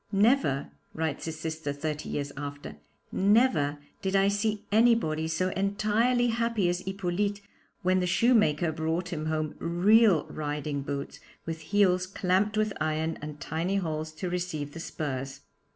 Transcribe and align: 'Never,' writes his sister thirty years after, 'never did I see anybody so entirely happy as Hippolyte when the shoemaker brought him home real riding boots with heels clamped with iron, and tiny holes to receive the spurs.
'Never,' 0.11 0.71
writes 0.95 1.25
his 1.25 1.39
sister 1.39 1.71
thirty 1.71 2.09
years 2.09 2.31
after, 2.35 2.77
'never 3.11 3.77
did 4.01 4.15
I 4.15 4.29
see 4.29 4.65
anybody 4.71 5.27
so 5.27 5.49
entirely 5.49 6.29
happy 6.29 6.67
as 6.69 6.79
Hippolyte 6.79 7.39
when 7.83 7.99
the 7.99 8.07
shoemaker 8.07 8.71
brought 8.71 9.09
him 9.13 9.27
home 9.27 9.53
real 9.59 10.25
riding 10.25 10.81
boots 10.81 11.19
with 11.45 11.59
heels 11.61 12.07
clamped 12.07 12.57
with 12.57 12.73
iron, 12.81 13.19
and 13.21 13.39
tiny 13.39 13.75
holes 13.75 14.11
to 14.13 14.27
receive 14.27 14.73
the 14.73 14.79
spurs. 14.79 15.41